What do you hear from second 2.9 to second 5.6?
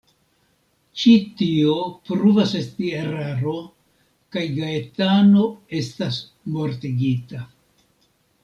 eraro, kaj Gaetano